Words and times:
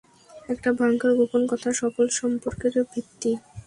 একটা 0.49 0.69
ভয়ংকর 0.77 1.11
গোপন 1.19 1.41
কথা 1.51 1.69
সফল 1.81 2.05
সম্পর্কের 2.19 2.73
ভিত্তি। 2.91 3.31